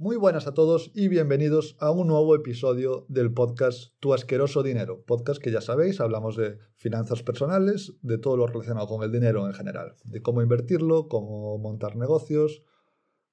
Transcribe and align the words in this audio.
Muy 0.00 0.16
buenas 0.16 0.46
a 0.46 0.54
todos 0.54 0.90
y 0.94 1.08
bienvenidos 1.08 1.76
a 1.78 1.90
un 1.90 2.08
nuevo 2.08 2.34
episodio 2.34 3.04
del 3.10 3.34
podcast 3.34 3.92
Tu 4.00 4.14
asqueroso 4.14 4.62
dinero. 4.62 5.04
Podcast 5.04 5.42
que 5.42 5.52
ya 5.52 5.60
sabéis, 5.60 6.00
hablamos 6.00 6.38
de 6.38 6.56
finanzas 6.74 7.22
personales, 7.22 7.92
de 8.00 8.16
todo 8.16 8.38
lo 8.38 8.46
relacionado 8.46 8.86
con 8.86 9.02
el 9.02 9.12
dinero 9.12 9.46
en 9.46 9.52
general, 9.52 9.96
de 10.04 10.22
cómo 10.22 10.40
invertirlo, 10.40 11.08
cómo 11.08 11.58
montar 11.58 11.96
negocios, 11.96 12.62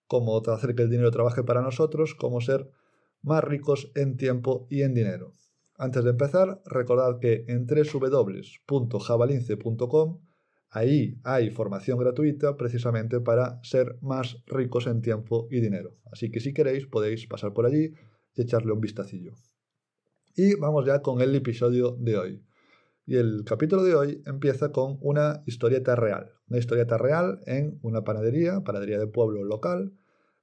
cómo 0.08 0.42
hacer 0.46 0.76
que 0.76 0.84
el 0.84 0.90
dinero 0.90 1.10
trabaje 1.10 1.42
para 1.42 1.62
nosotros, 1.62 2.16
cómo 2.16 2.42
ser 2.42 2.70
más 3.22 3.46
ricos 3.46 3.90
en 3.96 4.18
tiempo 4.18 4.68
y 4.70 4.82
en 4.82 4.94
dinero. 4.94 5.32
Antes 5.78 6.04
de 6.04 6.10
empezar, 6.10 6.62
recordad 6.66 7.20
que 7.22 7.46
en 7.48 7.66
www.javalince.com 7.66 10.20
Ahí 10.70 11.20
hay 11.24 11.50
formación 11.50 11.98
gratuita 11.98 12.58
precisamente 12.58 13.22
para 13.22 13.60
ser 13.64 13.98
más 14.02 14.44
ricos 14.46 14.88
en 14.88 15.02
tiempo 15.02 15.48
y 15.50 15.62
dinero. 15.62 15.96
Así 16.12 16.30
que 16.30 16.40
si 16.40 16.54
queréis 16.54 16.88
podéis 16.88 17.26
pasar 17.28 17.54
por 17.54 17.66
allí 17.66 17.94
y 18.36 18.42
echarle 18.42 18.74
un 18.74 18.82
vistacillo. 18.82 19.34
Y 20.36 20.56
vamos 20.56 20.86
ya 20.86 21.02
con 21.02 21.22
el 21.22 21.34
episodio 21.36 21.96
de 22.00 22.18
hoy. 22.18 22.44
Y 23.06 23.16
el 23.16 23.44
capítulo 23.46 23.84
de 23.84 23.96
hoy 23.96 24.22
empieza 24.26 24.72
con 24.72 24.98
una 25.02 25.42
historieta 25.46 25.96
real. 25.96 26.34
Una 26.50 26.60
historieta 26.60 26.98
real 26.98 27.40
en 27.46 27.80
una 27.82 28.04
panadería, 28.04 28.62
panadería 28.62 29.00
de 29.00 29.08
pueblo 29.08 29.44
local, 29.46 29.94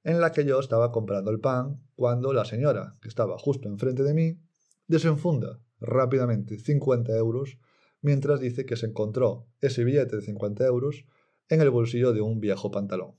en 0.03 0.19
la 0.19 0.31
que 0.31 0.45
yo 0.45 0.59
estaba 0.59 0.91
comprando 0.91 1.31
el 1.31 1.39
pan 1.39 1.81
cuando 1.95 2.33
la 2.33 2.43
señora, 2.43 2.93
que 3.01 3.07
estaba 3.07 3.37
justo 3.37 3.69
enfrente 3.69 4.03
de 4.03 4.13
mí, 4.13 4.39
desenfunda 4.87 5.59
rápidamente 5.79 6.59
50 6.59 7.15
euros 7.15 7.57
mientras 8.05 8.39
dice 8.39 8.67
que 8.67 8.75
se 8.75 8.85
encontró 8.85 9.47
ese 9.61 9.83
billete 9.83 10.17
de 10.17 10.21
50 10.21 10.63
euros 10.67 11.05
en 11.49 11.59
el 11.59 11.71
bolsillo 11.71 12.13
de 12.13 12.21
un 12.21 12.39
viejo 12.39 12.69
pantalón. 12.69 13.15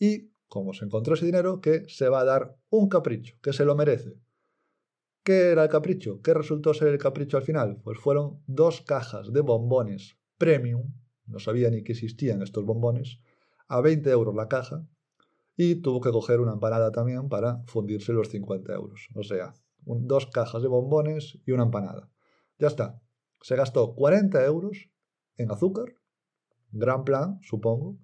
Y, 0.00 0.32
como 0.48 0.74
se 0.74 0.84
encontró 0.84 1.14
ese 1.14 1.24
dinero, 1.24 1.60
que 1.60 1.88
se 1.88 2.08
va 2.08 2.20
a 2.20 2.24
dar 2.24 2.58
un 2.68 2.88
capricho, 2.88 3.36
que 3.40 3.52
se 3.52 3.64
lo 3.64 3.76
merece. 3.76 4.18
¿Qué 5.22 5.50
era 5.52 5.62
el 5.62 5.68
capricho? 5.68 6.20
¿Qué 6.20 6.34
resultó 6.34 6.74
ser 6.74 6.88
el 6.88 6.98
capricho 6.98 7.36
al 7.36 7.44
final? 7.44 7.80
Pues 7.84 7.98
fueron 8.00 8.42
dos 8.48 8.80
cajas 8.80 9.32
de 9.32 9.40
bombones 9.40 10.18
premium, 10.36 10.92
no 11.24 11.38
sabía 11.38 11.70
ni 11.70 11.84
que 11.84 11.92
existían 11.92 12.42
estos 12.42 12.64
bombones, 12.64 13.20
a 13.68 13.80
20 13.80 14.10
euros 14.10 14.34
la 14.34 14.48
caja, 14.48 14.84
y 15.56 15.76
tuvo 15.76 16.00
que 16.00 16.10
coger 16.10 16.40
una 16.40 16.54
empanada 16.54 16.90
también 16.90 17.28
para 17.28 17.62
fundirse 17.66 18.12
los 18.12 18.30
50 18.30 18.72
euros. 18.74 19.08
O 19.14 19.22
sea, 19.22 19.54
dos 19.84 20.26
cajas 20.26 20.62
de 20.62 20.68
bombones 20.68 21.38
y 21.46 21.52
una 21.52 21.62
empanada. 21.62 22.10
Ya 22.58 22.66
está, 22.66 23.00
se 23.42 23.56
gastó 23.56 23.94
40 23.94 24.44
euros 24.44 24.90
en 25.36 25.50
azúcar. 25.50 25.94
Gran 26.70 27.04
plan, 27.04 27.38
supongo. 27.42 27.98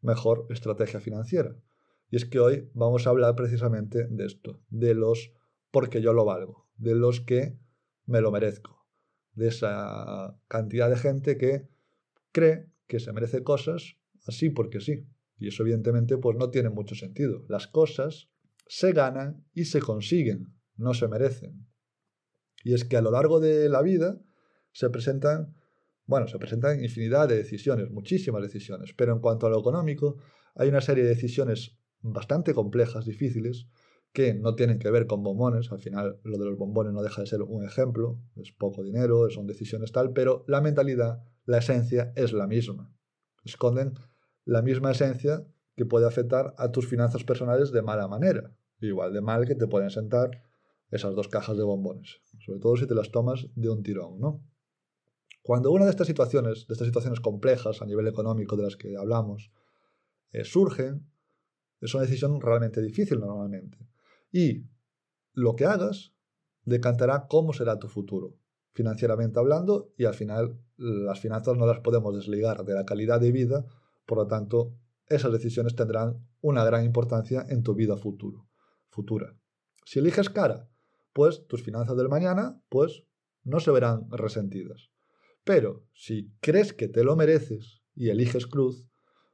Mejor 0.00 0.46
estrategia 0.50 1.00
financiera. 1.00 1.56
Y 2.10 2.16
es 2.16 2.24
que 2.24 2.40
hoy 2.40 2.70
vamos 2.74 3.06
a 3.06 3.10
hablar 3.10 3.36
precisamente 3.36 4.06
de 4.08 4.26
esto, 4.26 4.60
de 4.68 4.94
los 4.94 5.32
porque 5.70 6.02
yo 6.02 6.12
lo 6.12 6.24
valgo, 6.24 6.68
de 6.76 6.94
los 6.94 7.20
que 7.20 7.56
me 8.06 8.20
lo 8.20 8.32
merezco, 8.32 8.84
de 9.34 9.48
esa 9.48 10.36
cantidad 10.48 10.90
de 10.90 10.96
gente 10.96 11.38
que 11.38 11.68
cree 12.32 12.70
que 12.88 12.98
se 12.98 13.12
merece 13.12 13.44
cosas 13.44 13.96
así 14.26 14.50
porque 14.50 14.80
sí. 14.80 15.06
Y 15.38 15.48
eso 15.48 15.62
evidentemente 15.62 16.18
pues 16.18 16.36
no 16.36 16.50
tiene 16.50 16.70
mucho 16.70 16.94
sentido. 16.94 17.44
Las 17.48 17.68
cosas 17.68 18.28
se 18.66 18.92
ganan 18.92 19.46
y 19.54 19.66
se 19.66 19.80
consiguen, 19.80 20.52
no 20.76 20.94
se 20.94 21.08
merecen. 21.08 21.66
Y 22.64 22.74
es 22.74 22.84
que 22.84 22.96
a 22.96 23.02
lo 23.02 23.10
largo 23.10 23.40
de 23.40 23.68
la 23.68 23.82
vida 23.82 24.20
se 24.72 24.90
presentan, 24.90 25.54
bueno, 26.06 26.28
se 26.28 26.38
presentan 26.38 26.82
infinidad 26.82 27.28
de 27.28 27.36
decisiones, 27.36 27.90
muchísimas 27.90 28.42
decisiones, 28.42 28.92
pero 28.96 29.12
en 29.12 29.20
cuanto 29.20 29.46
a 29.46 29.50
lo 29.50 29.60
económico, 29.60 30.16
hay 30.54 30.68
una 30.68 30.80
serie 30.80 31.04
de 31.04 31.10
decisiones 31.10 31.76
bastante 32.02 32.54
complejas, 32.54 33.04
difíciles, 33.04 33.66
que 34.12 34.34
no 34.34 34.54
tienen 34.54 34.78
que 34.78 34.90
ver 34.90 35.06
con 35.06 35.22
bombones, 35.22 35.70
al 35.70 35.78
final 35.78 36.18
lo 36.24 36.38
de 36.38 36.44
los 36.44 36.58
bombones 36.58 36.92
no 36.92 37.02
deja 37.02 37.20
de 37.20 37.28
ser 37.28 37.42
un 37.42 37.64
ejemplo, 37.64 38.18
es 38.36 38.52
poco 38.52 38.82
dinero, 38.82 39.30
son 39.30 39.46
decisiones 39.46 39.92
tal, 39.92 40.12
pero 40.12 40.44
la 40.48 40.60
mentalidad, 40.60 41.22
la 41.44 41.58
esencia 41.58 42.12
es 42.16 42.32
la 42.32 42.46
misma. 42.46 42.92
Esconden 43.44 43.94
la 44.44 44.62
misma 44.62 44.90
esencia 44.90 45.46
que 45.76 45.86
puede 45.86 46.06
afectar 46.06 46.54
a 46.58 46.72
tus 46.72 46.88
finanzas 46.88 47.22
personales 47.22 47.70
de 47.70 47.82
mala 47.82 48.08
manera, 48.08 48.52
igual 48.80 49.12
de 49.12 49.20
mal 49.20 49.46
que 49.46 49.54
te 49.54 49.68
pueden 49.68 49.90
sentar 49.90 50.42
esas 50.90 51.14
dos 51.14 51.28
cajas 51.28 51.56
de 51.56 51.62
bombones, 51.62 52.20
sobre 52.44 52.58
todo 52.58 52.76
si 52.76 52.86
te 52.86 52.94
las 52.96 53.12
tomas 53.12 53.46
de 53.54 53.68
un 53.68 53.82
tirón, 53.84 54.18
¿no? 54.18 54.42
Cuando 55.42 55.70
una 55.70 55.84
de 55.84 55.90
estas 55.90 56.06
situaciones, 56.06 56.66
de 56.66 56.74
estas 56.74 56.86
situaciones 56.86 57.20
complejas 57.20 57.80
a 57.80 57.86
nivel 57.86 58.06
económico 58.06 58.56
de 58.56 58.64
las 58.64 58.76
que 58.76 58.96
hablamos, 58.96 59.50
eh, 60.32 60.44
surgen, 60.44 61.06
es 61.80 61.94
una 61.94 62.02
decisión 62.02 62.40
realmente 62.40 62.82
difícil 62.82 63.20
normalmente. 63.20 63.78
Y 64.30 64.66
lo 65.32 65.56
que 65.56 65.64
hagas 65.64 66.12
decantará 66.64 67.26
cómo 67.26 67.52
será 67.52 67.78
tu 67.78 67.88
futuro, 67.88 68.36
financieramente 68.72 69.38
hablando, 69.38 69.92
y 69.96 70.04
al 70.04 70.14
final 70.14 70.60
las 70.76 71.20
finanzas 71.20 71.56
no 71.56 71.66
las 71.66 71.80
podemos 71.80 72.14
desligar 72.14 72.64
de 72.64 72.74
la 72.74 72.84
calidad 72.84 73.20
de 73.20 73.32
vida, 73.32 73.64
por 74.06 74.18
lo 74.18 74.26
tanto, 74.26 74.74
esas 75.06 75.32
decisiones 75.32 75.74
tendrán 75.74 76.26
una 76.40 76.64
gran 76.64 76.84
importancia 76.84 77.44
en 77.48 77.62
tu 77.62 77.74
vida 77.74 77.96
futuro, 77.96 78.46
futura. 78.88 79.34
Si 79.84 79.98
eliges 79.98 80.30
cara, 80.30 80.68
pues 81.12 81.46
tus 81.48 81.62
finanzas 81.62 81.96
del 81.96 82.08
mañana, 82.08 82.62
pues 82.68 83.04
no 83.42 83.58
se 83.58 83.70
verán 83.70 84.08
resentidas. 84.10 84.90
Pero 85.50 85.82
si 85.94 86.32
crees 86.40 86.72
que 86.72 86.86
te 86.86 87.02
lo 87.02 87.16
mereces 87.16 87.82
y 87.96 88.10
eliges 88.10 88.46
cruz, 88.46 88.86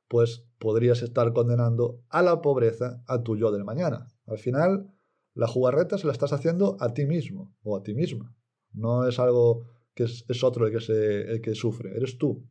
pues 0.08 0.46
podrías 0.58 1.02
estar 1.02 1.34
condenando 1.34 2.00
a 2.08 2.22
la 2.22 2.40
pobreza 2.40 3.02
a 3.06 3.22
tu 3.22 3.36
yo 3.36 3.52
del 3.52 3.64
mañana. 3.64 4.06
Al 4.24 4.38
final, 4.38 4.94
la 5.34 5.46
jugarreta 5.46 5.98
se 5.98 6.06
la 6.06 6.14
estás 6.14 6.32
haciendo 6.32 6.78
a 6.80 6.94
ti 6.94 7.04
mismo 7.04 7.54
o 7.62 7.76
a 7.76 7.82
ti 7.82 7.92
misma. 7.92 8.34
No 8.72 9.06
es 9.06 9.18
algo 9.18 9.66
que 9.92 10.04
es, 10.04 10.42
otro 10.42 10.66
el 10.66 10.72
que, 10.72 10.80
se, 10.80 11.20
el 11.32 11.42
que 11.42 11.54
sufre, 11.54 11.94
eres 11.94 12.16
tú. 12.16 12.48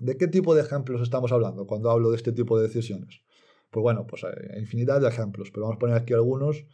¿De 0.00 0.16
qué 0.16 0.26
tipo 0.26 0.56
de 0.56 0.62
ejemplos 0.62 1.00
estamos 1.00 1.30
hablando 1.30 1.68
cuando 1.68 1.92
hablo 1.92 2.10
de 2.10 2.16
este 2.16 2.32
tipo 2.32 2.58
de 2.58 2.66
decisiones? 2.66 3.20
Pues 3.70 3.84
bueno, 3.84 4.04
pues 4.04 4.24
hay 4.24 4.58
infinidad 4.58 5.00
de 5.00 5.06
ejemplos, 5.06 5.52
pero 5.52 5.66
vamos 5.66 5.76
a 5.76 5.78
poner 5.78 5.94
aquí 5.94 6.12
algunos 6.12 6.64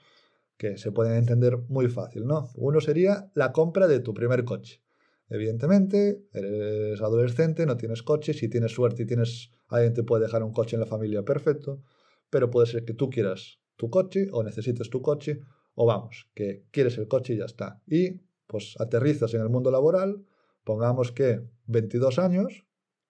que 0.57 0.79
se 0.79 0.93
pueden 0.93 1.13
entender 1.13 1.59
muy 1.69 1.89
fácil, 1.89 2.25
¿no? 2.25 2.49
Uno 2.55 2.81
sería 2.81 3.31
la 3.35 3.53
compra 3.53 3.87
de 3.87 4.01
tu 4.01 4.15
primer 4.15 4.47
coche. 4.47 4.86
Evidentemente, 5.29 6.25
eres 6.33 7.01
adolescente, 7.01 7.67
no 7.67 7.77
tienes 7.77 8.03
coche, 8.03 8.33
si 8.33 8.49
tienes 8.49 8.73
suerte 8.73 9.03
y 9.03 9.07
tienes 9.07 9.51
alguien 9.69 9.95
te 9.95 10.05
puede 10.05 10.25
dejar 10.25 10.43
un 10.43 10.53
coche 10.53 10.77
en 10.77 10.81
la 10.81 10.87
familia, 10.87 11.25
perfecto, 11.25 11.83
pero 12.31 12.51
puede 12.51 12.67
ser 12.67 12.85
que 12.85 12.95
tú 12.95 13.11
quieras 13.11 13.59
tu 13.77 13.91
coche 13.91 14.29
o 14.33 14.43
necesites 14.43 14.89
tu 14.89 15.03
coche 15.03 15.41
o 15.75 15.87
vamos, 15.87 16.29
que 16.35 16.65
quieres 16.71 16.97
el 16.99 17.09
coche 17.09 17.35
y 17.35 17.39
ya 17.39 17.45
está. 17.45 17.83
Y 17.87 18.21
pues 18.47 18.75
aterrizas 18.79 19.35
en 19.35 19.41
el 19.41 19.49
mundo 19.49 19.71
laboral, 19.71 20.25
pongamos 20.65 21.13
que 21.13 21.43
22 21.67 22.19
años 22.19 22.65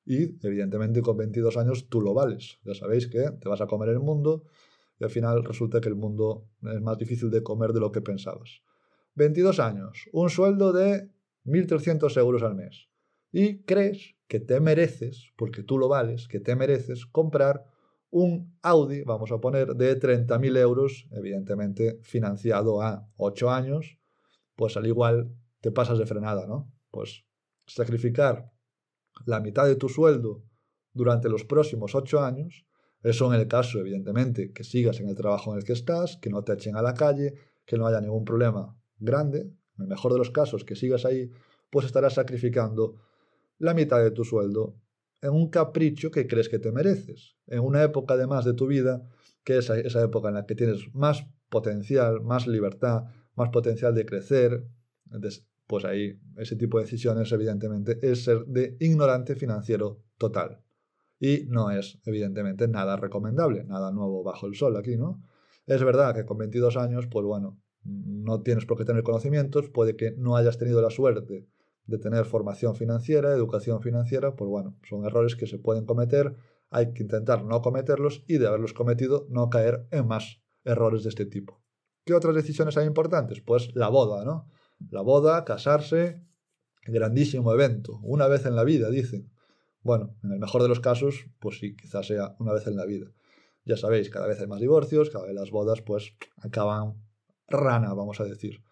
y 0.04 0.36
evidentemente 0.46 1.02
con 1.02 1.16
22 1.16 1.56
años 1.56 1.88
tú 1.88 2.00
lo 2.00 2.14
vales. 2.14 2.58
Ya 2.64 2.74
sabéis 2.74 3.06
que 3.06 3.30
te 3.40 3.48
vas 3.48 3.60
a 3.60 3.66
comer 3.66 3.90
el 3.90 4.00
mundo 4.00 4.44
y 4.98 5.04
al 5.04 5.10
final 5.10 5.44
resulta 5.44 5.80
que 5.80 5.88
el 5.88 5.94
mundo 5.94 6.48
es 6.62 6.80
más 6.80 6.96
difícil 6.96 7.30
de 7.30 7.42
comer 7.42 7.72
de 7.72 7.80
lo 7.80 7.92
que 7.92 8.00
pensabas. 8.00 8.62
22 9.14 9.60
años, 9.60 10.08
un 10.12 10.30
sueldo 10.30 10.72
de 10.72 11.08
1.300 11.46 12.16
euros 12.18 12.42
al 12.42 12.54
mes. 12.54 12.88
Y 13.32 13.62
crees 13.64 14.16
que 14.28 14.40
te 14.40 14.60
mereces, 14.60 15.32
porque 15.36 15.62
tú 15.62 15.78
lo 15.78 15.88
vales, 15.88 16.28
que 16.28 16.40
te 16.40 16.56
mereces 16.56 17.06
comprar 17.06 17.64
un 18.10 18.56
Audi, 18.62 19.02
vamos 19.02 19.32
a 19.32 19.38
poner, 19.38 19.74
de 19.74 19.98
30.000 19.98 20.56
euros, 20.58 21.06
evidentemente 21.12 21.98
financiado 22.02 22.82
a 22.82 23.08
8 23.16 23.50
años, 23.50 23.98
pues 24.54 24.76
al 24.76 24.86
igual 24.86 25.34
te 25.60 25.70
pasas 25.70 25.98
de 25.98 26.06
frenada, 26.06 26.46
¿no? 26.46 26.72
Pues 26.90 27.24
sacrificar 27.66 28.52
la 29.24 29.40
mitad 29.40 29.66
de 29.66 29.76
tu 29.76 29.88
sueldo 29.88 30.44
durante 30.92 31.28
los 31.28 31.44
próximos 31.44 31.94
8 31.94 32.20
años, 32.20 32.66
eso 33.02 33.32
en 33.32 33.40
el 33.40 33.48
caso, 33.48 33.78
evidentemente, 33.78 34.52
que 34.52 34.64
sigas 34.64 35.00
en 35.00 35.08
el 35.08 35.14
trabajo 35.14 35.52
en 35.52 35.58
el 35.58 35.64
que 35.64 35.74
estás, 35.74 36.16
que 36.16 36.30
no 36.30 36.42
te 36.42 36.54
echen 36.54 36.76
a 36.76 36.82
la 36.82 36.94
calle, 36.94 37.34
que 37.64 37.76
no 37.76 37.86
haya 37.86 38.00
ningún 38.00 38.24
problema 38.24 38.76
grande, 38.98 39.52
en 39.76 39.84
el 39.84 39.88
mejor 39.88 40.12
de 40.12 40.18
los 40.18 40.30
casos, 40.30 40.64
que 40.64 40.76
sigas 40.76 41.04
ahí, 41.04 41.30
pues 41.70 41.86
estarás 41.86 42.14
sacrificando 42.14 42.96
la 43.58 43.74
mitad 43.74 44.02
de 44.02 44.10
tu 44.10 44.24
sueldo 44.24 44.76
en 45.22 45.30
un 45.30 45.48
capricho 45.48 46.10
que 46.10 46.26
crees 46.26 46.48
que 46.48 46.58
te 46.58 46.72
mereces, 46.72 47.36
en 47.46 47.60
una 47.60 47.82
época 47.82 48.14
además 48.14 48.44
de 48.44 48.54
tu 48.54 48.66
vida, 48.66 49.08
que 49.44 49.58
es 49.58 49.70
esa 49.70 50.02
época 50.02 50.28
en 50.28 50.34
la 50.34 50.46
que 50.46 50.54
tienes 50.54 50.94
más 50.94 51.26
potencial, 51.48 52.20
más 52.20 52.46
libertad, 52.46 53.04
más 53.34 53.50
potencial 53.50 53.94
de 53.94 54.04
crecer, 54.04 54.66
pues 55.66 55.84
ahí 55.84 56.18
ese 56.36 56.56
tipo 56.56 56.78
de 56.78 56.84
decisiones 56.84 57.30
evidentemente 57.32 57.98
es 58.02 58.24
ser 58.24 58.44
de 58.46 58.76
ignorante 58.80 59.34
financiero 59.36 60.02
total. 60.18 60.62
Y 61.18 61.44
no 61.48 61.70
es 61.70 61.98
evidentemente 62.04 62.68
nada 62.68 62.96
recomendable, 62.96 63.64
nada 63.64 63.90
nuevo 63.90 64.22
bajo 64.22 64.46
el 64.46 64.54
sol 64.54 64.76
aquí, 64.76 64.96
¿no? 64.96 65.22
Es 65.64 65.82
verdad 65.82 66.14
que 66.14 66.24
con 66.24 66.38
22 66.38 66.76
años, 66.76 67.06
pues 67.06 67.24
bueno, 67.24 67.58
no 67.86 68.42
tienes 68.42 68.66
por 68.66 68.76
qué 68.76 68.84
tener 68.84 69.02
conocimientos, 69.02 69.68
puede 69.68 69.96
que 69.96 70.12
no 70.12 70.36
hayas 70.36 70.58
tenido 70.58 70.82
la 70.82 70.90
suerte 70.90 71.46
de 71.86 71.98
tener 71.98 72.24
formación 72.24 72.74
financiera, 72.74 73.32
educación 73.32 73.80
financiera, 73.80 74.34
pues 74.34 74.48
bueno, 74.48 74.76
son 74.88 75.04
errores 75.04 75.36
que 75.36 75.46
se 75.46 75.58
pueden 75.58 75.86
cometer, 75.86 76.34
hay 76.68 76.92
que 76.92 77.02
intentar 77.02 77.44
no 77.44 77.62
cometerlos 77.62 78.24
y 78.26 78.38
de 78.38 78.48
haberlos 78.48 78.72
cometido 78.72 79.26
no 79.30 79.48
caer 79.50 79.86
en 79.92 80.06
más 80.06 80.40
errores 80.64 81.04
de 81.04 81.10
este 81.10 81.26
tipo. 81.26 81.62
¿Qué 82.04 82.14
otras 82.14 82.34
decisiones 82.34 82.76
hay 82.76 82.86
importantes? 82.86 83.40
Pues 83.40 83.74
la 83.74 83.88
boda, 83.88 84.24
¿no? 84.24 84.48
La 84.90 85.00
boda, 85.00 85.44
casarse, 85.44 86.22
grandísimo 86.84 87.52
evento, 87.52 88.00
una 88.02 88.26
vez 88.28 88.46
en 88.46 88.56
la 88.56 88.64
vida, 88.64 88.90
dicen. 88.90 89.30
Bueno, 89.82 90.16
en 90.24 90.32
el 90.32 90.40
mejor 90.40 90.62
de 90.62 90.68
los 90.68 90.80
casos, 90.80 91.26
pues 91.38 91.60
sí, 91.60 91.76
quizás 91.76 92.08
sea 92.08 92.34
una 92.40 92.52
vez 92.52 92.66
en 92.66 92.76
la 92.76 92.84
vida. 92.84 93.06
Ya 93.64 93.76
sabéis, 93.76 94.10
cada 94.10 94.26
vez 94.26 94.40
hay 94.40 94.48
más 94.48 94.60
divorcios, 94.60 95.10
cada 95.10 95.26
vez 95.26 95.34
las 95.34 95.50
bodas 95.50 95.82
pues 95.82 96.14
acaban 96.38 97.05
rana, 97.48 97.94
vamos 97.94 98.20
a 98.20 98.24
decir. 98.24 98.62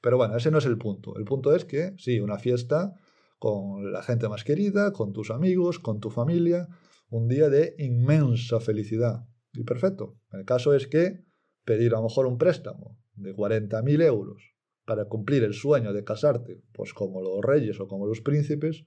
Pero 0.00 0.16
bueno, 0.16 0.36
ese 0.36 0.50
no 0.50 0.58
es 0.58 0.66
el 0.66 0.78
punto. 0.78 1.16
El 1.16 1.24
punto 1.24 1.54
es 1.54 1.64
que, 1.64 1.94
sí, 1.98 2.20
una 2.20 2.38
fiesta 2.38 2.94
con 3.38 3.92
la 3.92 4.02
gente 4.02 4.28
más 4.28 4.44
querida, 4.44 4.92
con 4.92 5.12
tus 5.12 5.30
amigos, 5.30 5.78
con 5.78 6.00
tu 6.00 6.10
familia, 6.10 6.68
un 7.10 7.28
día 7.28 7.48
de 7.48 7.74
inmensa 7.78 8.60
felicidad. 8.60 9.26
Y 9.52 9.64
perfecto. 9.64 10.16
El 10.32 10.44
caso 10.44 10.74
es 10.74 10.86
que 10.86 11.24
pedir 11.64 11.92
a 11.94 11.98
lo 11.98 12.04
mejor 12.04 12.26
un 12.26 12.38
préstamo 12.38 12.98
de 13.14 13.34
40.000 13.34 14.02
euros 14.02 14.54
para 14.84 15.04
cumplir 15.04 15.44
el 15.44 15.54
sueño 15.54 15.92
de 15.92 16.04
casarte, 16.04 16.62
pues 16.72 16.92
como 16.94 17.22
los 17.22 17.40
reyes 17.42 17.78
o 17.80 17.86
como 17.86 18.06
los 18.06 18.20
príncipes, 18.20 18.84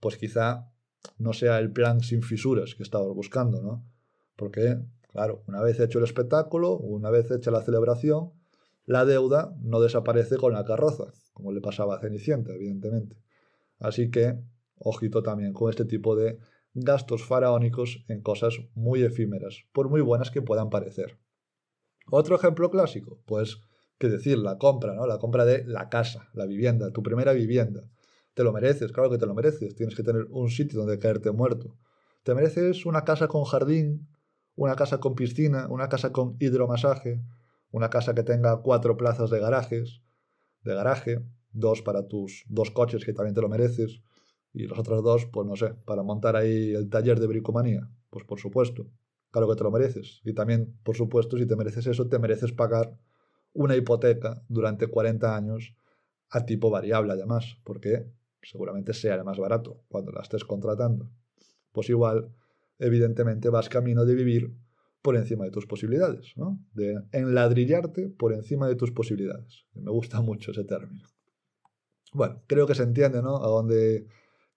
pues 0.00 0.16
quizá 0.16 0.72
no 1.18 1.32
sea 1.32 1.58
el 1.58 1.72
plan 1.72 2.00
sin 2.00 2.22
fisuras 2.22 2.74
que 2.74 2.82
estabas 2.82 3.14
buscando, 3.14 3.62
¿no? 3.62 3.86
Porque, 4.36 4.78
claro, 5.08 5.42
una 5.46 5.62
vez 5.62 5.80
hecho 5.80 5.98
el 5.98 6.04
espectáculo, 6.04 6.76
una 6.76 7.10
vez 7.10 7.30
hecha 7.30 7.50
la 7.50 7.62
celebración, 7.62 8.32
la 8.84 9.04
deuda 9.04 9.54
no 9.60 9.80
desaparece 9.80 10.36
con 10.36 10.52
la 10.52 10.64
carroza, 10.64 11.12
como 11.32 11.52
le 11.52 11.60
pasaba 11.60 11.96
a 11.96 12.00
Cenicienta, 12.00 12.52
evidentemente. 12.52 13.16
Así 13.78 14.10
que, 14.10 14.38
ojito 14.76 15.22
también 15.22 15.52
con 15.52 15.70
este 15.70 15.84
tipo 15.84 16.16
de 16.16 16.38
gastos 16.74 17.24
faraónicos 17.24 18.04
en 18.08 18.22
cosas 18.22 18.58
muy 18.74 19.02
efímeras, 19.02 19.64
por 19.72 19.88
muy 19.88 20.00
buenas 20.00 20.30
que 20.30 20.42
puedan 20.42 20.70
parecer. 20.70 21.18
Otro 22.10 22.36
ejemplo 22.36 22.70
clásico, 22.70 23.22
pues, 23.26 23.60
que 23.98 24.08
decir, 24.08 24.38
la 24.38 24.58
compra, 24.58 24.94
¿no? 24.94 25.06
La 25.06 25.18
compra 25.18 25.44
de 25.44 25.64
la 25.64 25.88
casa, 25.88 26.28
la 26.32 26.46
vivienda, 26.46 26.90
tu 26.90 27.02
primera 27.02 27.32
vivienda. 27.32 27.84
Te 28.34 28.42
lo 28.42 28.52
mereces, 28.52 28.90
claro 28.90 29.10
que 29.10 29.18
te 29.18 29.26
lo 29.26 29.34
mereces, 29.34 29.76
tienes 29.76 29.94
que 29.94 30.02
tener 30.02 30.26
un 30.30 30.48
sitio 30.48 30.80
donde 30.80 30.98
caerte 30.98 31.30
muerto. 31.30 31.76
Te 32.24 32.34
mereces 32.34 32.86
una 32.86 33.04
casa 33.04 33.28
con 33.28 33.44
jardín, 33.44 34.08
una 34.56 34.74
casa 34.74 34.98
con 34.98 35.14
piscina, 35.14 35.68
una 35.68 35.88
casa 35.88 36.12
con 36.12 36.36
hidromasaje, 36.40 37.22
una 37.72 37.90
casa 37.90 38.14
que 38.14 38.22
tenga 38.22 38.62
cuatro 38.62 38.96
plazas 38.96 39.30
de 39.30 39.40
garajes, 39.40 40.02
de 40.62 40.74
garaje, 40.74 41.20
dos 41.50 41.82
para 41.82 42.06
tus 42.06 42.44
dos 42.48 42.70
coches 42.70 43.04
que 43.04 43.12
también 43.12 43.34
te 43.34 43.40
lo 43.40 43.48
mereces, 43.48 44.02
y 44.52 44.66
los 44.66 44.78
otros 44.78 45.02
dos, 45.02 45.26
pues 45.26 45.46
no 45.46 45.56
sé, 45.56 45.74
para 45.86 46.02
montar 46.02 46.36
ahí 46.36 46.74
el 46.74 46.90
taller 46.90 47.18
de 47.18 47.26
bricomanía. 47.26 47.88
Pues 48.10 48.24
por 48.24 48.38
supuesto, 48.38 48.86
claro 49.30 49.48
que 49.48 49.56
te 49.56 49.64
lo 49.64 49.70
mereces. 49.70 50.20
Y 50.24 50.34
también, 50.34 50.78
por 50.82 50.96
supuesto, 50.96 51.38
si 51.38 51.46
te 51.46 51.56
mereces 51.56 51.86
eso, 51.86 52.06
te 52.08 52.18
mereces 52.18 52.52
pagar 52.52 52.98
una 53.54 53.76
hipoteca 53.76 54.42
durante 54.48 54.86
40 54.86 55.34
años 55.34 55.74
a 56.30 56.44
tipo 56.44 56.70
variable 56.70 57.12
además, 57.12 57.56
porque 57.64 58.06
seguramente 58.42 58.92
sea 58.92 59.14
el 59.14 59.24
más 59.24 59.38
barato 59.38 59.82
cuando 59.88 60.12
la 60.12 60.20
estés 60.20 60.44
contratando. 60.44 61.10
Pues 61.72 61.88
igual 61.88 62.28
evidentemente 62.78 63.48
vas 63.48 63.68
camino 63.68 64.04
de 64.04 64.14
vivir 64.14 64.52
por 65.02 65.16
encima 65.16 65.44
de 65.44 65.50
tus 65.50 65.66
posibilidades, 65.66 66.32
¿no? 66.36 66.58
De 66.72 66.94
enladrillarte 67.10 68.08
por 68.08 68.32
encima 68.32 68.68
de 68.68 68.76
tus 68.76 68.92
posibilidades. 68.92 69.66
Me 69.74 69.90
gusta 69.90 70.20
mucho 70.20 70.52
ese 70.52 70.64
término. 70.64 71.04
Bueno, 72.12 72.42
creo 72.46 72.66
que 72.66 72.74
se 72.74 72.84
entiende, 72.84 73.20
¿no? 73.20 73.42
A 73.42 73.48
dónde 73.48 74.06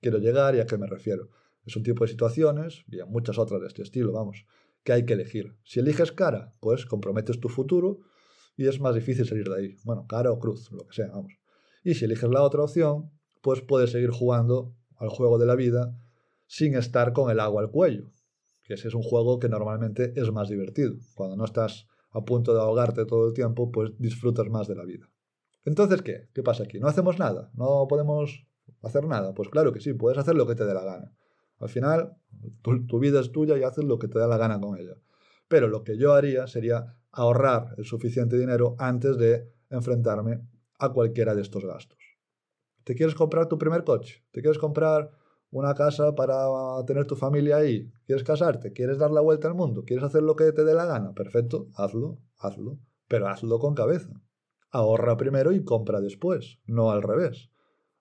quiero 0.01 0.19
llegar 0.19 0.55
y 0.55 0.59
a 0.59 0.67
qué 0.67 0.77
me 0.77 0.87
refiero. 0.87 1.29
Es 1.65 1.75
un 1.75 1.83
tipo 1.83 2.03
de 2.03 2.11
situaciones, 2.11 2.85
y 2.87 2.99
a 2.99 3.05
muchas 3.05 3.39
otras 3.39 3.59
de 3.59 3.67
este 3.67 3.81
estilo, 3.81 4.11
vamos, 4.11 4.45
que 4.83 4.93
hay 4.93 5.05
que 5.05 5.13
elegir. 5.13 5.57
Si 5.63 5.79
eliges 5.79 6.11
cara, 6.11 6.53
pues 6.59 6.85
comprometes 6.85 7.39
tu 7.39 7.49
futuro 7.49 8.01
y 8.55 8.67
es 8.67 8.79
más 8.79 8.93
difícil 8.93 9.25
salir 9.25 9.49
de 9.49 9.55
ahí. 9.55 9.75
Bueno, 9.83 10.05
cara 10.07 10.31
o 10.31 10.39
cruz, 10.39 10.71
lo 10.71 10.85
que 10.85 10.93
sea, 10.93 11.07
vamos. 11.07 11.33
Y 11.83 11.95
si 11.95 12.05
eliges 12.05 12.29
la 12.29 12.43
otra 12.43 12.61
opción, 12.61 13.09
pues 13.41 13.61
puedes 13.61 13.91
seguir 13.91 14.11
jugando 14.11 14.75
al 14.97 15.09
juego 15.09 15.39
de 15.39 15.47
la 15.47 15.55
vida 15.55 15.97
sin 16.45 16.75
estar 16.75 17.13
con 17.13 17.31
el 17.31 17.39
agua 17.39 17.63
al 17.63 17.71
cuello, 17.71 18.11
que 18.65 18.73
ese 18.73 18.87
es 18.87 18.95
un 18.95 19.03
juego 19.03 19.39
que 19.39 19.47
normalmente 19.47 20.13
es 20.15 20.31
más 20.31 20.49
divertido. 20.49 20.95
Cuando 21.13 21.37
no 21.37 21.45
estás 21.45 21.87
a 22.11 22.25
punto 22.25 22.53
de 22.53 22.59
ahogarte 22.59 23.05
todo 23.05 23.27
el 23.27 23.33
tiempo, 23.33 23.71
pues 23.71 23.91
disfrutas 23.99 24.49
más 24.49 24.67
de 24.67 24.75
la 24.75 24.83
vida. 24.83 25.09
Entonces, 25.65 26.01
¿qué? 26.01 26.29
¿Qué 26.33 26.41
pasa 26.41 26.63
aquí? 26.63 26.79
¿No 26.79 26.87
hacemos 26.87 27.19
nada? 27.19 27.51
¿No 27.53 27.87
podemos 27.87 28.47
hacer 28.81 29.05
nada? 29.05 29.33
Pues 29.33 29.49
claro 29.49 29.71
que 29.71 29.79
sí, 29.79 29.93
puedes 29.93 30.17
hacer 30.17 30.35
lo 30.35 30.47
que 30.47 30.55
te 30.55 30.65
dé 30.65 30.73
la 30.73 30.83
gana. 30.83 31.13
Al 31.59 31.69
final, 31.69 32.17
tu, 32.61 32.99
vida 32.99 33.19
es 33.19 33.31
tuya 33.31 33.57
y 33.57 33.63
haces 33.63 33.85
lo 33.85 33.99
que 33.99 34.07
te 34.07 34.17
da 34.17 34.27
la 34.27 34.37
gana 34.37 34.59
con 34.59 34.77
ella. 34.77 34.95
Pero 35.47 35.67
lo 35.67 35.83
que 35.83 35.97
yo 35.97 36.13
haría 36.13 36.47
sería 36.47 36.97
ahorrar 37.11 37.75
el 37.77 37.85
suficiente 37.85 38.37
dinero 38.37 38.75
antes 38.79 39.17
de 39.17 39.51
enfrentarme 39.69 40.41
a 40.79 40.89
cualquiera 40.91 41.35
de 41.35 41.41
estos 41.41 41.65
gastos. 41.65 41.99
¿Te 42.83 42.95
quieres 42.95 43.15
comprar 43.15 43.47
tu 43.47 43.57
primer 43.57 43.83
coche? 43.83 44.23
¿Te 44.31 44.41
quieres 44.41 44.57
comprar 44.57 45.11
una 45.51 45.73
casa 45.73 46.15
para 46.15 46.35
tener 46.85 47.05
tu 47.05 47.15
familia 47.15 47.57
ahí, 47.57 47.91
quieres 48.05 48.23
casarte, 48.23 48.73
quieres 48.73 48.97
dar 48.97 49.11
la 49.11 49.21
vuelta 49.21 49.47
al 49.47 49.55
mundo, 49.55 49.83
quieres 49.85 50.05
hacer 50.05 50.23
lo 50.23 50.35
que 50.35 50.51
te 50.51 50.63
dé 50.63 50.73
la 50.73 50.85
gana, 50.85 51.13
perfecto, 51.13 51.67
hazlo, 51.75 52.19
hazlo, 52.37 52.79
pero 53.07 53.27
hazlo 53.27 53.59
con 53.59 53.75
cabeza. 53.75 54.09
Ahorra 54.71 55.15
primero 55.15 55.51
y 55.53 55.63
compra 55.63 56.01
después, 56.01 56.59
no 56.65 56.91
al 56.91 57.01
revés. 57.01 57.49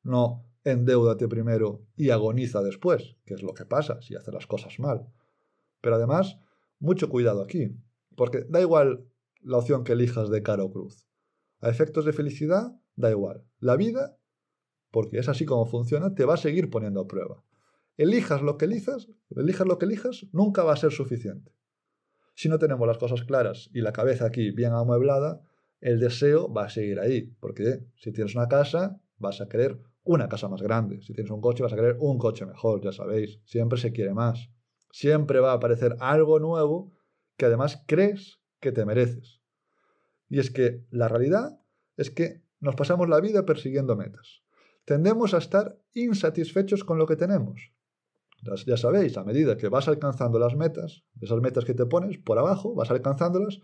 No 0.02 0.44
endeudate 0.64 1.28
primero 1.28 1.82
y 1.94 2.10
agoniza 2.10 2.62
después, 2.62 3.16
que 3.24 3.34
es 3.34 3.42
lo 3.42 3.54
que 3.54 3.66
pasa 3.66 4.00
si 4.00 4.14
haces 4.16 4.34
las 4.34 4.46
cosas 4.46 4.78
mal. 4.80 5.06
Pero 5.80 5.96
además, 5.96 6.38
mucho 6.78 7.08
cuidado 7.08 7.42
aquí, 7.42 7.76
porque 8.16 8.44
da 8.48 8.60
igual 8.60 9.06
la 9.40 9.58
opción 9.58 9.84
que 9.84 9.92
elijas 9.92 10.30
de 10.30 10.42
cara 10.42 10.64
o 10.64 10.72
cruz. 10.72 11.06
A 11.60 11.68
efectos 11.68 12.04
de 12.04 12.12
felicidad, 12.12 12.72
da 12.96 13.10
igual. 13.10 13.44
La 13.58 13.76
vida 13.76 14.16
porque 14.94 15.18
es 15.18 15.28
así 15.28 15.44
como 15.44 15.66
funciona, 15.66 16.14
te 16.14 16.24
va 16.24 16.34
a 16.34 16.36
seguir 16.36 16.70
poniendo 16.70 17.00
a 17.00 17.08
prueba. 17.08 17.42
Elijas 17.96 18.42
lo 18.42 18.56
que 18.56 18.66
elijas, 18.66 19.08
elijas 19.34 19.66
lo 19.66 19.76
que 19.76 19.86
elijas, 19.86 20.26
nunca 20.30 20.62
va 20.62 20.72
a 20.72 20.76
ser 20.76 20.92
suficiente. 20.92 21.50
Si 22.36 22.48
no 22.48 22.60
tenemos 22.60 22.86
las 22.86 22.98
cosas 22.98 23.24
claras 23.24 23.70
y 23.74 23.80
la 23.80 23.92
cabeza 23.92 24.26
aquí 24.26 24.52
bien 24.52 24.72
amueblada, 24.72 25.42
el 25.80 25.98
deseo 25.98 26.52
va 26.52 26.66
a 26.66 26.70
seguir 26.70 27.00
ahí, 27.00 27.22
porque 27.40 27.80
si 27.96 28.12
tienes 28.12 28.36
una 28.36 28.46
casa, 28.46 29.00
vas 29.18 29.40
a 29.40 29.48
querer 29.48 29.80
una 30.04 30.28
casa 30.28 30.46
más 30.48 30.62
grande. 30.62 31.02
Si 31.02 31.12
tienes 31.12 31.32
un 31.32 31.40
coche, 31.40 31.64
vas 31.64 31.72
a 31.72 31.76
querer 31.76 31.96
un 31.98 32.16
coche 32.16 32.46
mejor, 32.46 32.80
ya 32.80 32.92
sabéis. 32.92 33.40
Siempre 33.46 33.80
se 33.80 33.90
quiere 33.90 34.14
más. 34.14 34.48
Siempre 34.92 35.40
va 35.40 35.50
a 35.50 35.54
aparecer 35.54 35.96
algo 35.98 36.38
nuevo 36.38 36.92
que 37.36 37.46
además 37.46 37.82
crees 37.88 38.38
que 38.60 38.70
te 38.70 38.86
mereces. 38.86 39.40
Y 40.28 40.38
es 40.38 40.52
que 40.52 40.84
la 40.90 41.08
realidad 41.08 41.58
es 41.96 42.12
que 42.12 42.44
nos 42.60 42.76
pasamos 42.76 43.08
la 43.08 43.20
vida 43.20 43.44
persiguiendo 43.44 43.96
metas 43.96 44.43
tendemos 44.84 45.34
a 45.34 45.38
estar 45.38 45.78
insatisfechos 45.94 46.84
con 46.84 46.98
lo 46.98 47.06
que 47.06 47.16
tenemos. 47.16 47.72
Ya 48.66 48.76
sabéis, 48.76 49.16
a 49.16 49.24
medida 49.24 49.56
que 49.56 49.68
vas 49.68 49.88
alcanzando 49.88 50.38
las 50.38 50.54
metas, 50.54 51.04
esas 51.20 51.40
metas 51.40 51.64
que 51.64 51.72
te 51.72 51.86
pones 51.86 52.18
por 52.18 52.38
abajo, 52.38 52.74
vas 52.74 52.90
alcanzándolas 52.90 53.60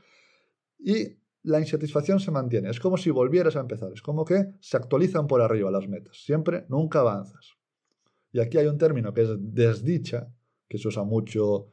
y 0.79 1.19
la 1.43 1.61
insatisfacción 1.61 2.19
se 2.21 2.31
mantiene. 2.31 2.71
Es 2.71 2.81
como 2.81 2.97
si 2.97 3.11
volvieras 3.11 3.57
a 3.57 3.61
empezar, 3.61 3.93
es 3.93 4.01
como 4.01 4.25
que 4.25 4.55
se 4.61 4.77
actualizan 4.77 5.27
por 5.27 5.43
arriba 5.43 5.71
las 5.71 5.87
metas. 5.87 6.23
Siempre, 6.25 6.65
nunca 6.69 7.01
avanzas. 7.01 7.57
Y 8.33 8.41
aquí 8.41 8.57
hay 8.57 8.67
un 8.67 8.79
término 8.79 9.13
que 9.13 9.23
es 9.23 9.31
desdicha, 9.39 10.33
que 10.69 10.79
se 10.79 10.89
usa 10.89 11.03
mucho 11.05 11.69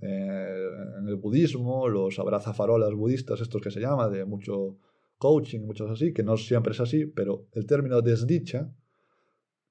eh, 0.00 0.68
en 0.98 1.08
el 1.08 1.16
budismo, 1.16 1.88
los 1.88 2.18
abrazafarolas 2.18 2.94
budistas, 2.94 3.40
estos 3.40 3.60
que 3.60 3.70
se 3.70 3.80
llama, 3.80 4.08
de 4.08 4.24
mucho 4.24 4.78
coaching, 5.18 5.60
muchos 5.60 5.90
así, 5.90 6.12
que 6.12 6.22
no 6.22 6.36
siempre 6.36 6.72
es 6.72 6.80
así, 6.80 7.06
pero 7.06 7.48
el 7.52 7.66
término 7.66 8.00
desdicha 8.00 8.70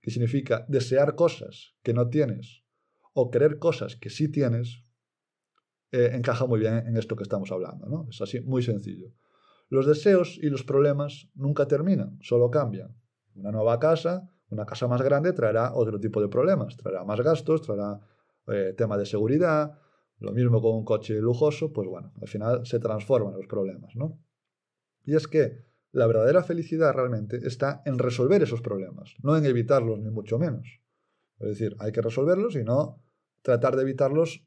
que 0.06 0.12
significa 0.12 0.68
desear 0.68 1.16
cosas 1.16 1.74
que 1.82 1.92
no 1.92 2.10
tienes 2.10 2.64
o 3.14 3.32
querer 3.32 3.58
cosas 3.58 3.96
que 3.96 4.12
sí 4.12 4.32
tienes, 4.32 4.84
eh, 5.92 6.12
encaja 6.14 6.46
muy 6.46 6.60
bien 6.60 6.76
en 6.86 6.96
esto 6.96 7.16
que 7.16 7.24
estamos 7.24 7.52
hablando. 7.52 7.88
¿no? 7.88 8.06
Es 8.12 8.22
así, 8.22 8.40
muy 8.42 8.62
sencillo. 8.62 9.08
Los 9.68 9.88
deseos 9.88 10.38
y 10.40 10.52
los 10.52 10.64
problemas 10.64 11.32
nunca 11.34 11.68
terminan, 11.68 12.20
solo 12.22 12.52
cambian. 12.52 12.96
Una 13.34 13.52
nueva 13.52 13.80
casa, 13.80 14.30
una 14.50 14.68
casa 14.68 14.88
más 14.88 15.02
grande 15.02 15.34
traerá 15.34 15.74
otro 15.74 16.00
tipo 16.00 16.22
de 16.22 16.28
problemas, 16.28 16.78
traerá 16.78 17.04
más 17.04 17.20
gastos, 17.22 17.64
traerá 17.64 18.00
eh, 18.46 18.76
tema 18.78 19.00
de 19.00 19.08
seguridad, 19.08 19.80
lo 20.20 20.34
mismo 20.34 20.62
con 20.62 20.76
un 20.76 20.86
coche 20.86 21.20
lujoso, 21.20 21.74
pues 21.74 21.90
bueno, 21.90 22.14
al 22.22 22.28
final 22.28 22.64
se 22.64 22.78
transforman 22.78 23.34
los 23.34 23.48
problemas, 23.48 23.96
¿no? 23.96 24.20
Y 25.04 25.16
es 25.16 25.28
que 25.28 25.66
la 25.96 26.08
verdadera 26.08 26.44
felicidad 26.44 26.94
realmente 26.94 27.40
está 27.48 27.82
en 27.86 27.98
resolver 27.98 28.44
esos 28.44 28.62
problemas, 28.62 29.16
no 29.24 29.38
en 29.38 29.46
evitarlos, 29.46 30.02
ni 30.02 30.12
mucho 30.12 30.38
menos. 30.38 30.82
Es 31.40 31.48
decir, 31.48 31.74
hay 31.80 31.94
que 31.94 32.02
resolverlos 32.02 32.58
y 32.58 32.66
no 32.66 33.02
tratar 33.42 33.78
de 33.78 33.84
evitarlos, 33.84 34.46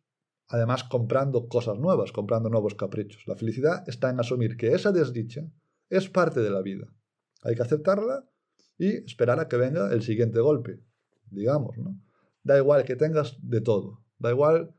además 0.48 0.84
comprando 0.84 1.48
cosas 1.48 1.78
nuevas, 1.78 2.12
comprando 2.12 2.50
nuevos 2.50 2.74
caprichos. 2.74 3.26
La 3.26 3.34
felicidad 3.34 3.82
está 3.88 4.10
en 4.10 4.20
asumir 4.20 4.58
que 4.58 4.74
esa 4.74 4.92
desdicha 4.92 5.50
es 5.88 6.10
parte 6.10 6.40
de 6.40 6.50
la 6.50 6.60
vida. 6.60 6.86
Hay 7.42 7.54
que 7.54 7.62
aceptarla 7.62 8.28
y 8.76 9.04
esperar 9.06 9.40
a 9.40 9.48
que 9.48 9.56
venga 9.56 9.90
el 9.90 10.02
siguiente 10.02 10.40
golpe, 10.40 10.80
digamos, 11.30 11.78
¿no? 11.78 11.98
Da 12.42 12.58
igual 12.58 12.84
que 12.84 12.94
tengas 12.94 13.38
de 13.40 13.62
todo, 13.62 14.02
da 14.18 14.32
igual 14.32 14.74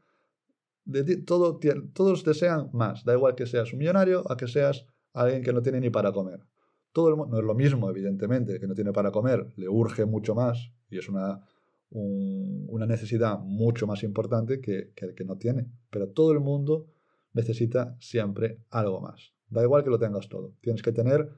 todo, 1.25 1.59
todos 1.93 2.23
desean 2.23 2.69
más. 2.73 3.03
Da 3.05 3.13
igual 3.13 3.33
que 3.33 3.47
seas 3.47 3.73
un 3.73 3.79
millonario 3.79 4.31
a 4.31 4.37
que 4.37 4.47
seas 4.47 4.85
alguien 5.13 5.41
que 5.41 5.53
no 5.53 5.63
tiene 5.63 5.79
ni 5.79 5.89
para 5.89 6.11
comer. 6.11 6.41
Todo 6.91 7.09
el 7.09 7.15
mundo, 7.15 7.33
no 7.33 7.39
es 7.39 7.45
lo 7.45 7.55
mismo, 7.55 7.89
evidentemente, 7.89 8.59
que 8.59 8.67
no 8.67 8.73
tiene 8.73 8.91
para 8.91 9.11
comer, 9.11 9.53
le 9.57 9.69
urge 9.69 10.05
mucho 10.05 10.35
más 10.35 10.71
y 10.89 10.97
es 10.97 11.07
una, 11.07 11.45
una 11.91 12.85
necesidad 12.85 13.39
mucho 13.39 13.85
más 13.87 14.03
importante 14.03 14.59
que, 14.59 14.91
que 14.95 15.05
el 15.05 15.15
que 15.15 15.25
no 15.25 15.37
tiene. 15.37 15.67
Pero 15.89 16.09
todo 16.09 16.31
el 16.31 16.39
mundo 16.39 16.87
necesita 17.33 17.95
siempre 17.99 18.59
algo 18.69 19.01
más. 19.01 19.33
Da 19.49 19.63
igual 19.63 19.83
que 19.83 19.89
lo 19.89 19.99
tengas 19.99 20.29
todo. 20.29 20.53
Tienes 20.61 20.81
que 20.81 20.91
tener 20.91 21.29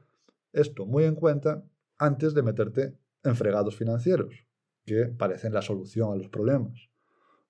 esto 0.54 0.86
muy 0.86 1.04
en 1.04 1.16
cuenta 1.16 1.64
antes 1.98 2.34
de 2.34 2.44
meterte 2.44 2.98
en 3.24 3.36
fregados 3.36 3.76
financieros, 3.76 4.46
que 4.86 5.06
parecen 5.06 5.54
la 5.54 5.62
solución 5.62 6.12
a 6.12 6.16
los 6.16 6.30
problemas. 6.30 6.90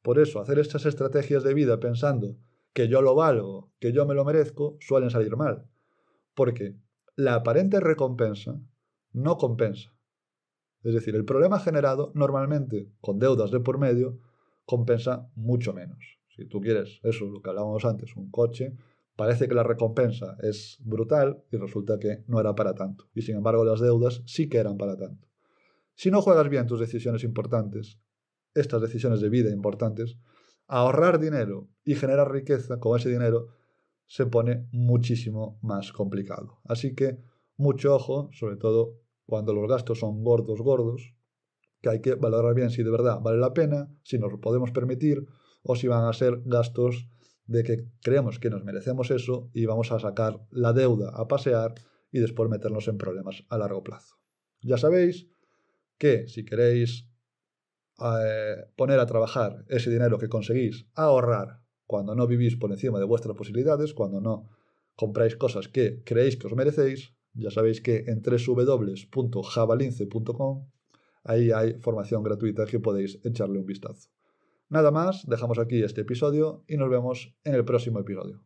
Por 0.02 0.20
eso, 0.20 0.40
hacer 0.40 0.60
estas 0.60 0.86
estrategias 0.86 1.44
de 1.44 1.54
vida 1.54 1.80
pensando 1.80 2.36
que 2.74 2.88
yo 2.88 3.02
lo 3.02 3.16
valgo, 3.16 3.72
que 3.80 3.92
yo 3.92 4.06
me 4.06 4.16
lo 4.16 4.26
merezco, 4.26 4.78
suelen 4.80 5.10
salir 5.10 5.36
mal. 5.36 5.68
Porque 6.34 6.76
la 7.22 7.36
aparente 7.36 7.80
recompensa 7.80 8.60
no 9.14 9.38
compensa. 9.38 9.94
Es 10.84 10.96
decir, 10.96 11.16
el 11.16 11.24
problema 11.24 11.60
generado 11.60 12.12
normalmente 12.16 12.92
con 13.00 13.20
deudas 13.20 13.52
de 13.52 13.60
por 13.60 13.78
medio 13.78 14.20
compensa 14.66 15.30
mucho 15.36 15.72
menos. 15.72 16.00
Si 16.36 16.48
tú 16.48 16.60
quieres 16.62 17.00
eso, 17.04 17.26
lo 17.26 17.42
que 17.42 17.50
hablábamos 17.52 17.86
antes, 17.86 18.16
un 18.16 18.32
coche, 18.32 18.76
parece 19.16 19.48
que 19.48 19.54
la 19.54 19.62
recompensa 19.62 20.36
es 20.42 20.80
brutal 20.84 21.44
y 21.52 21.58
resulta 21.58 22.00
que 22.00 22.24
no 22.26 22.40
era 22.40 22.56
para 22.56 22.74
tanto. 22.74 23.08
Y 23.14 23.22
sin 23.22 23.36
embargo 23.36 23.64
las 23.64 23.82
deudas 23.82 24.24
sí 24.26 24.50
que 24.50 24.58
eran 24.58 24.78
para 24.78 24.98
tanto. 24.98 25.28
Si 25.94 26.10
no 26.10 26.24
juegas 26.24 26.50
bien 26.50 26.66
tus 26.66 26.80
decisiones 26.80 27.24
importantes, 27.24 28.00
estas 28.56 28.82
decisiones 28.82 29.22
de 29.22 29.30
vida 29.30 29.52
importantes, 29.52 30.18
ahorrar 30.66 31.20
dinero 31.20 31.70
y 31.84 31.94
generar 31.94 32.32
riqueza 32.32 32.80
con 32.80 32.98
ese 32.98 33.10
dinero 33.10 33.50
se 34.12 34.26
pone 34.26 34.68
muchísimo 34.74 35.58
más 35.62 35.94
complicado. 35.94 36.60
Así 36.66 36.96
que 36.96 37.24
mucho 37.56 37.96
ojo, 37.96 38.30
sobre 38.34 38.58
todo 38.58 39.00
cuando 39.26 39.54
los 39.54 39.70
gastos 39.70 40.00
son 40.00 40.22
gordos, 40.22 40.60
gordos, 40.60 41.16
que 41.82 41.92
hay 41.92 42.02
que 42.02 42.16
valorar 42.16 42.54
bien 42.54 42.72
si 42.72 42.84
de 42.84 42.92
verdad 42.92 43.22
vale 43.22 43.38
la 43.38 43.54
pena, 43.54 43.90
si 44.04 44.20
nos 44.20 44.30
lo 44.30 44.42
podemos 44.42 44.72
permitir 44.72 45.26
o 45.64 45.78
si 45.78 45.88
van 45.88 46.04
a 46.04 46.12
ser 46.12 46.42
gastos 46.44 47.08
de 47.46 47.64
que 47.64 47.86
creemos 48.02 48.38
que 48.38 48.50
nos 48.50 48.66
merecemos 48.66 49.12
eso 49.12 49.50
y 49.54 49.66
vamos 49.66 49.94
a 49.94 50.00
sacar 50.02 50.46
la 50.50 50.74
deuda 50.74 51.12
a 51.14 51.30
pasear 51.30 51.74
y 52.12 52.20
después 52.20 52.50
meternos 52.50 52.90
en 52.90 52.98
problemas 52.98 53.46
a 53.48 53.58
largo 53.58 53.82
plazo. 53.82 54.18
Ya 54.60 54.78
sabéis 54.78 55.30
que 55.98 56.28
si 56.28 56.44
queréis 56.44 57.08
eh, 57.98 58.56
poner 58.76 59.00
a 59.00 59.06
trabajar 59.06 59.64
ese 59.70 59.90
dinero 59.90 60.18
que 60.18 60.28
conseguís 60.28 60.86
ahorrar 60.96 61.61
cuando 61.92 62.16
no 62.16 62.24
vivís 62.26 62.56
por 62.56 62.72
encima 62.72 62.98
de 63.00 63.06
vuestras 63.12 63.36
posibilidades, 63.36 63.94
cuando 63.94 64.22
no 64.22 64.48
compráis 64.96 65.36
cosas 65.36 65.68
que 65.68 66.02
creéis 66.06 66.38
que 66.38 66.48
os 66.48 66.56
merecéis, 66.56 67.14
ya 67.34 67.52
sabéis 67.52 67.82
que 67.82 68.06
en 68.08 68.22
www.javalince.com 68.24 70.70
ahí 71.26 71.52
hay 71.52 71.74
formación 71.86 72.24
gratuita 72.24 72.66
que 72.66 72.80
podéis 72.80 73.20
echarle 73.26 73.60
un 73.60 73.66
vistazo. 73.66 74.08
Nada 74.70 74.92
más, 74.92 75.28
dejamos 75.28 75.60
aquí 75.60 75.84
este 75.84 76.00
episodio 76.08 76.64
y 76.66 76.78
nos 76.78 76.90
vemos 76.90 77.36
en 77.44 77.56
el 77.56 77.66
próximo 77.66 78.00
episodio. 78.00 78.42